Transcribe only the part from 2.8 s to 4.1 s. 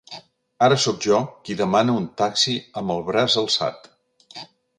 amb el braç alçat.